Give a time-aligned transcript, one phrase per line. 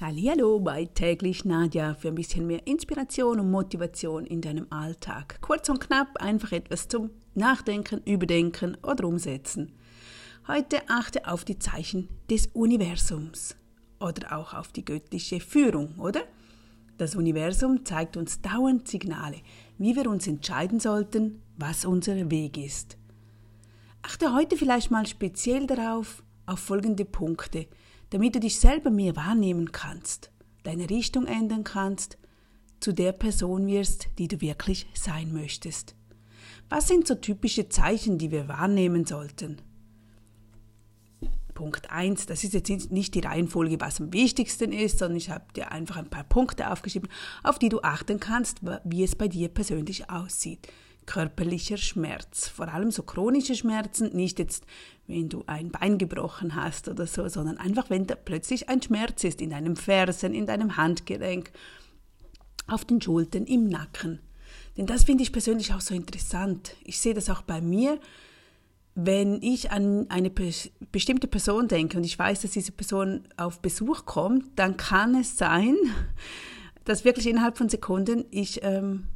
[0.00, 5.38] Hallo bei täglich Nadja für ein bisschen mehr Inspiration und Motivation in deinem Alltag.
[5.40, 9.70] Kurz und knapp, einfach etwas zum Nachdenken, Überdenken oder Umsetzen.
[10.48, 13.54] Heute achte auf die Zeichen des Universums
[14.00, 16.22] oder auch auf die göttliche Führung, oder?
[16.98, 19.42] Das Universum zeigt uns dauernd Signale,
[19.78, 22.98] wie wir uns entscheiden sollten, was unser Weg ist.
[24.02, 27.68] Achte heute vielleicht mal speziell darauf, auf folgende Punkte,
[28.14, 30.30] damit du dich selber mehr wahrnehmen kannst,
[30.62, 32.16] deine Richtung ändern kannst,
[32.78, 35.96] zu der Person wirst, die du wirklich sein möchtest.
[36.68, 39.60] Was sind so typische Zeichen, die wir wahrnehmen sollten?
[41.54, 45.52] Punkt 1, das ist jetzt nicht die Reihenfolge, was am wichtigsten ist, sondern ich habe
[45.56, 47.10] dir einfach ein paar Punkte aufgeschrieben,
[47.42, 50.68] auf die du achten kannst, wie es bei dir persönlich aussieht
[51.06, 52.48] körperlicher Schmerz.
[52.48, 54.64] Vor allem so chronische Schmerzen, nicht jetzt,
[55.06, 59.24] wenn du ein Bein gebrochen hast oder so, sondern einfach, wenn da plötzlich ein Schmerz
[59.24, 61.50] ist in deinem Fersen, in deinem Handgelenk,
[62.66, 64.20] auf den Schultern, im Nacken.
[64.76, 66.76] Denn das finde ich persönlich auch so interessant.
[66.84, 68.00] Ich sehe das auch bei mir,
[68.94, 74.04] wenn ich an eine bestimmte Person denke und ich weiß, dass diese Person auf Besuch
[74.06, 75.76] kommt, dann kann es sein,
[76.84, 79.08] dass wirklich innerhalb von Sekunden ich ähm,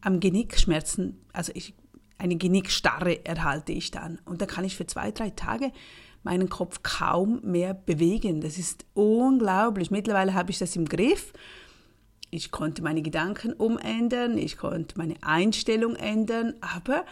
[0.00, 1.74] am Genickschmerzen, also ich,
[2.18, 4.18] eine Genickstarre erhalte ich dann.
[4.24, 5.72] Und da kann ich für zwei, drei Tage
[6.22, 8.40] meinen Kopf kaum mehr bewegen.
[8.40, 9.90] Das ist unglaublich.
[9.90, 11.32] Mittlerweile habe ich das im Griff.
[12.30, 17.04] Ich konnte meine Gedanken umändern, ich konnte meine Einstellung ändern, aber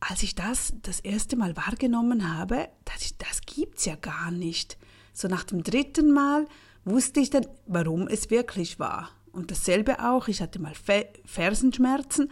[0.00, 4.78] als ich das das erste Mal wahrgenommen habe, das, das gibt's ja gar nicht.
[5.12, 6.46] So nach dem dritten Mal
[6.84, 9.10] wusste ich dann, warum es wirklich war.
[9.32, 10.74] Und dasselbe auch, ich hatte mal
[11.24, 12.30] Fersenschmerzen.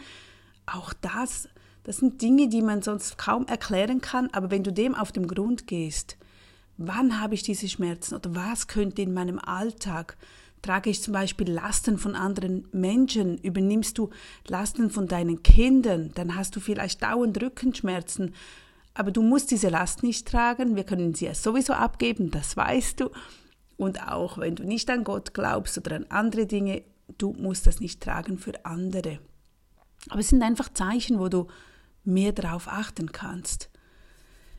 [0.67, 1.49] Auch das,
[1.83, 5.27] das sind Dinge, die man sonst kaum erklären kann, aber wenn du dem auf den
[5.27, 6.19] Grund gehst,
[6.77, 10.17] wann habe ich diese Schmerzen oder was könnte in meinem Alltag
[10.63, 13.39] Trage ich zum Beispiel Lasten von anderen Menschen?
[13.39, 14.11] Übernimmst du
[14.47, 16.13] Lasten von deinen Kindern?
[16.15, 18.35] Dann hast du vielleicht dauernd Rückenschmerzen.
[18.93, 20.77] Aber du musst diese Last nicht tragen.
[20.77, 23.11] Wir können sie ja sowieso abgeben, das weißt du.
[23.79, 26.83] Und auch wenn du nicht an Gott glaubst oder an andere Dinge,
[27.19, 29.19] du musst das nicht tragen für andere.
[30.09, 31.47] Aber es sind einfach Zeichen, wo du
[32.05, 33.71] mehr darauf achten kannst.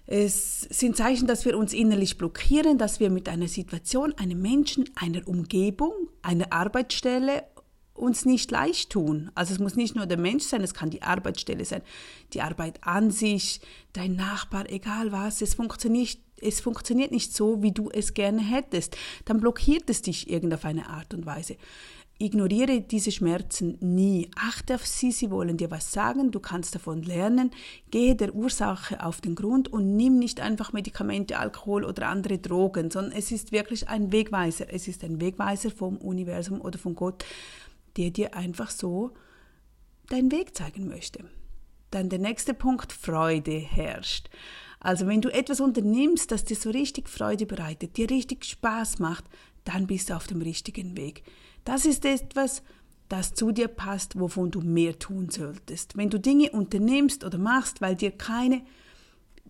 [0.07, 4.89] Es sind Zeichen, dass wir uns innerlich blockieren, dass wir mit einer Situation, einem Menschen,
[4.95, 7.43] einer Umgebung, einer Arbeitsstelle
[7.93, 9.31] uns nicht leicht tun.
[9.35, 11.81] Also es muss nicht nur der Mensch sein, es kann die Arbeitsstelle sein,
[12.33, 13.61] die Arbeit an sich,
[13.93, 15.41] dein Nachbar, egal was.
[15.41, 18.97] Es funktioniert, es funktioniert nicht so, wie du es gerne hättest.
[19.25, 21.57] Dann blockiert es dich irgendeine Art und Weise.
[22.21, 24.29] Ignoriere diese Schmerzen nie.
[24.35, 27.49] Achte auf sie, sie wollen dir was sagen, du kannst davon lernen.
[27.89, 32.91] Gehe der Ursache auf den Grund und nimm nicht einfach Medikamente, Alkohol oder andere Drogen,
[32.91, 34.71] sondern es ist wirklich ein Wegweiser.
[34.71, 37.25] Es ist ein Wegweiser vom Universum oder von Gott,
[37.97, 39.11] der dir einfach so
[40.09, 41.25] deinen Weg zeigen möchte.
[41.89, 44.29] Dann der nächste Punkt, Freude herrscht.
[44.79, 49.25] Also wenn du etwas unternimmst, das dir so richtig Freude bereitet, dir richtig Spaß macht,
[49.63, 51.23] dann bist du auf dem richtigen Weg.
[51.63, 52.63] Das ist etwas,
[53.09, 55.97] das zu dir passt, wovon du mehr tun solltest.
[55.97, 58.61] Wenn du Dinge unternimmst oder machst, weil dir keine,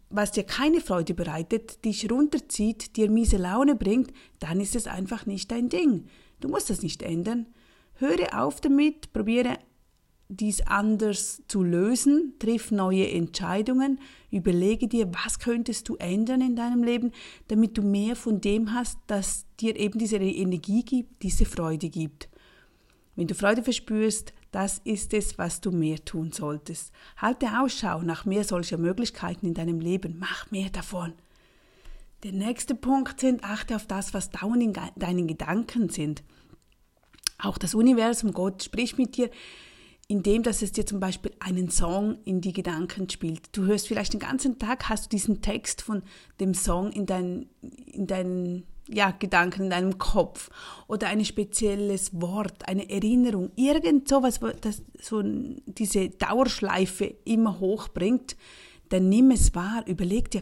[0.09, 5.25] was dir keine Freude bereitet, dich runterzieht, dir miese Laune bringt, dann ist es einfach
[5.25, 6.07] nicht dein Ding.
[6.39, 7.45] Du musst das nicht ändern.
[7.95, 9.59] Höre auf damit, probiere
[10.31, 13.99] dies anders zu lösen, triff neue Entscheidungen,
[14.31, 17.11] überlege dir, was könntest du ändern in deinem Leben,
[17.49, 22.29] damit du mehr von dem hast, das dir eben diese Energie gibt, diese Freude gibt.
[23.15, 26.91] Wenn du Freude verspürst, das ist es, was du mehr tun solltest.
[27.17, 31.13] Halte Ausschau nach mehr solcher Möglichkeiten in deinem Leben, mach mehr davon.
[32.23, 36.23] Der nächste Punkt sind, achte auf das, was dauernd in deinen Gedanken sind.
[37.37, 39.29] Auch das Universum, Gott spricht mit dir,
[40.07, 43.55] indem dass es dir zum Beispiel einen Song in die Gedanken spielt.
[43.55, 46.03] Du hörst vielleicht den ganzen Tag, hast du diesen Text von
[46.39, 47.49] dem Song in deinen,
[47.85, 50.49] in deinen ja, Gedanken, in deinem Kopf
[50.87, 58.35] oder ein spezielles Wort, eine Erinnerung, irgend sowas, das so diese Dauerschleife immer hochbringt,
[58.89, 60.41] dann nimm es wahr, überleg dir,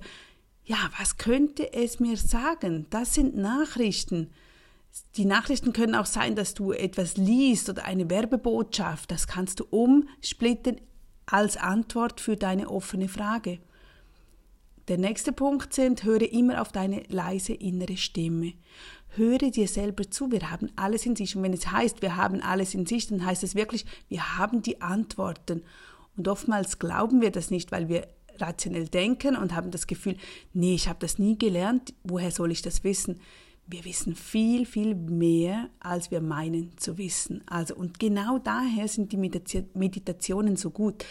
[0.66, 2.88] ja, was könnte es mir sagen?
[2.90, 4.30] Das sind Nachrichten
[5.18, 9.12] die Nachrichten können auch sein, dass du etwas liest oder eine Werbebotschaft.
[9.12, 10.80] Das kannst du umsplitten
[11.26, 13.60] als Antwort für deine offene Frage.
[14.88, 18.54] Der nächste Punkt sind, höre immer auf deine leise innere Stimme.
[19.10, 21.36] Höre dir selber zu, wir haben alles in sich.
[21.36, 24.62] Und wenn es heißt, wir haben alles in sich, dann heißt es wirklich, wir haben
[24.62, 25.64] die Antworten.
[26.18, 28.08] Und oftmals glauben wir das nicht, weil wir
[28.40, 30.18] rationell denken und haben das Gefühl,
[30.54, 33.20] nee, ich habe das nie gelernt, woher soll ich das wissen?
[33.72, 37.44] Wir wissen viel, viel mehr, als wir meinen zu wissen.
[37.46, 41.06] Also, und genau daher sind die Meditationen so gut.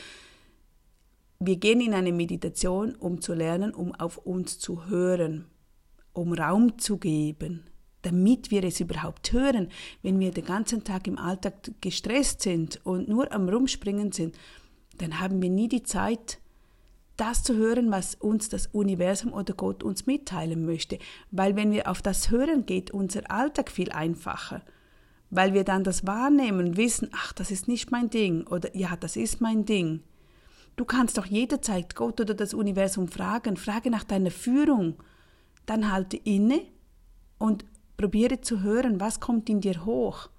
[1.39, 5.47] Wir gehen in eine Meditation, um zu lernen, um auf uns zu hören,
[6.13, 7.63] um Raum zu geben,
[8.03, 9.69] damit wir es überhaupt hören.
[10.03, 14.37] Wenn wir den ganzen Tag im Alltag gestresst sind und nur am Rumspringen sind,
[14.97, 16.41] dann haben wir nie die Zeit,
[17.19, 20.99] das zu hören, was uns das Universum oder Gott uns mitteilen möchte.
[21.31, 24.63] Weil wenn wir auf das hören, geht unser Alltag viel einfacher.
[25.31, 29.17] Weil wir dann das wahrnehmen wissen, ach, das ist nicht mein Ding oder ja, das
[29.17, 30.03] ist mein Ding.
[30.77, 34.95] Du kannst doch jederzeit Gott oder das Universum fragen, frage nach deiner Führung.
[35.67, 36.63] Dann halte inne
[37.37, 37.65] und
[37.97, 40.31] probiere zu hören, was kommt in dir hoch.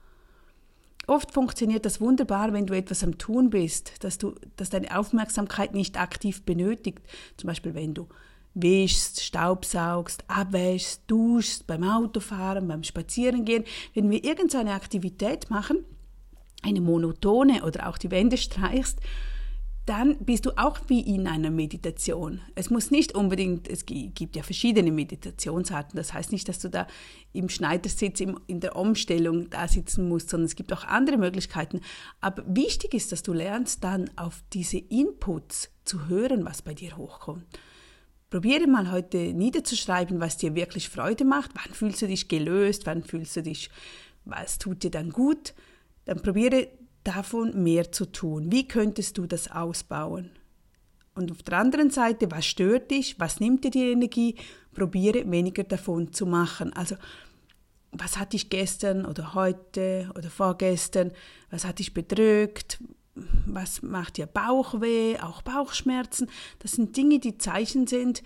[1.09, 5.73] Oft funktioniert das wunderbar, wenn du etwas am Tun bist, dass, du, dass deine Aufmerksamkeit
[5.73, 6.99] nicht aktiv benötigt.
[7.35, 8.07] Zum Beispiel, wenn du
[8.53, 13.63] wischst, staubsaugst, abwäschst, duschst, beim Autofahren, beim Spazierengehen.
[13.95, 15.83] Wenn wir irgendeine Aktivität machen,
[16.61, 18.99] eine monotone oder auch die Wände streichst,
[19.89, 22.41] dann bist du auch wie in einer Meditation.
[22.53, 26.85] Es muss nicht unbedingt, es gibt ja verschiedene Meditationsarten, das heißt nicht, dass du da
[27.33, 31.81] im Schneidersitz in der Umstellung da sitzen musst, sondern es gibt auch andere Möglichkeiten.
[32.21, 36.95] Aber wichtig ist, dass du lernst dann auf diese Inputs zu hören, was bei dir
[36.95, 37.45] hochkommt.
[38.29, 41.49] Probiere mal heute niederzuschreiben, was dir wirklich Freude macht.
[41.55, 42.85] Wann fühlst du dich gelöst?
[42.85, 43.71] Wann fühlst du dich,
[44.23, 45.55] was tut dir dann gut?
[46.05, 46.67] Dann probiere
[47.03, 48.51] davon mehr zu tun.
[48.51, 50.31] Wie könntest du das ausbauen?
[51.15, 53.19] Und auf der anderen Seite, was stört dich?
[53.19, 54.35] Was nimmt dir die Energie?
[54.73, 56.71] Probiere weniger davon zu machen.
[56.73, 56.95] Also,
[57.91, 61.11] was hat dich gestern oder heute oder vorgestern?
[61.49, 62.79] Was hat dich bedrückt?
[63.45, 65.17] Was macht dir Bauchweh?
[65.19, 66.29] Auch Bauchschmerzen?
[66.59, 68.23] Das sind Dinge, die Zeichen sind,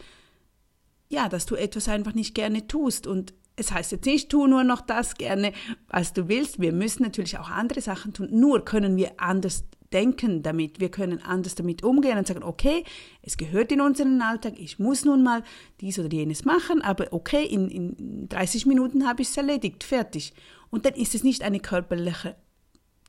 [1.09, 3.07] ja, dass du etwas einfach nicht gerne tust.
[3.07, 5.53] Und es heißt jetzt nicht, tu nur noch das gerne,
[5.87, 6.59] was du willst.
[6.59, 8.29] Wir müssen natürlich auch andere Sachen tun.
[8.31, 10.79] Nur können wir anders denken damit.
[10.79, 12.83] Wir können anders damit umgehen und sagen, okay,
[13.21, 15.43] es gehört in unseren Alltag, ich muss nun mal
[15.81, 20.33] dies oder jenes machen, aber okay, in, in 30 Minuten habe ich es erledigt, fertig.
[20.71, 22.35] Und dann ist es nicht ein körperlicher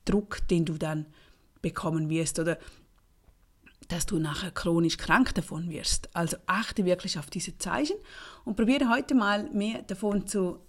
[0.05, 1.07] Druck, den du dann
[1.63, 2.59] bekommen wirst oder
[3.87, 6.09] dass du nachher chronisch krank davon wirst.
[6.15, 7.95] Also achte wirklich auf diese Zeichen
[8.43, 10.59] und probiere heute mal mehr davon zu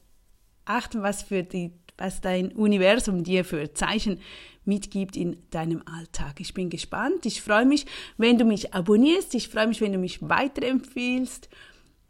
[0.64, 4.20] achten, was, für die, was dein Universum dir für Zeichen
[4.64, 6.40] mitgibt in deinem Alltag.
[6.40, 7.24] Ich bin gespannt.
[7.24, 7.86] Ich freue mich,
[8.16, 9.34] wenn du mich abonnierst.
[9.34, 11.48] Ich freue mich, wenn du mich weiterempfiehlst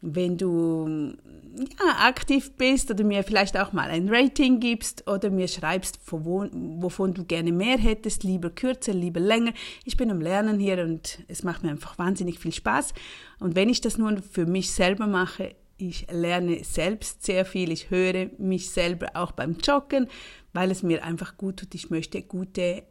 [0.01, 1.15] wenn du
[1.57, 7.13] ja, aktiv bist oder mir vielleicht auch mal ein Rating gibst oder mir schreibst, wovon
[7.13, 9.53] du gerne mehr hättest, lieber kürzer, lieber länger.
[9.83, 12.93] Ich bin am Lernen hier und es macht mir einfach wahnsinnig viel Spaß.
[13.39, 17.71] Und wenn ich das nur für mich selber mache, ich lerne selbst sehr viel.
[17.71, 20.07] Ich höre mich selber auch beim Joggen,
[20.53, 21.75] weil es mir einfach gut tut.
[21.75, 22.83] Ich möchte gute,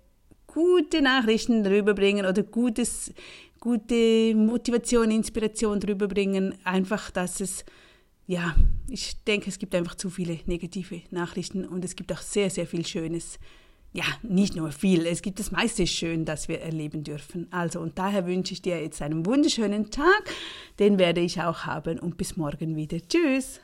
[0.46, 3.12] gute Nachrichten rüberbringen oder gutes
[3.60, 6.54] gute Motivation, Inspiration drüber bringen.
[6.64, 7.64] Einfach, dass es,
[8.26, 8.54] ja,
[8.88, 12.66] ich denke, es gibt einfach zu viele negative Nachrichten und es gibt auch sehr, sehr
[12.66, 13.38] viel Schönes.
[13.92, 17.46] Ja, nicht nur viel, es gibt das meiste schön, das wir erleben dürfen.
[17.50, 20.34] Also, und daher wünsche ich dir jetzt einen wunderschönen Tag,
[20.78, 22.98] den werde ich auch haben und bis morgen wieder.
[23.00, 23.60] Tschüss!